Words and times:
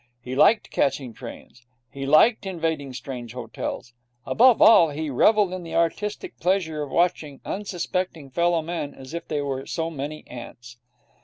He 0.19 0.33
liked 0.33 0.71
catching 0.71 1.13
trains; 1.13 1.61
he 1.91 2.07
liked 2.07 2.47
invading 2.47 2.93
strange 2.93 3.33
hotels; 3.33 3.93
above 4.25 4.59
all, 4.59 4.89
he 4.89 5.11
revelled 5.11 5.53
in 5.53 5.61
the 5.61 5.75
artistic 5.75 6.39
pleasure 6.39 6.81
of 6.81 6.89
watching 6.89 7.39
unsuspecting 7.45 8.31
fellow 8.31 8.63
men 8.63 8.95
as 8.95 9.13
if 9.13 9.27
they 9.27 9.41
were 9.41 9.67
so 9.67 9.91
many 9.91 10.25
ants. 10.25 10.77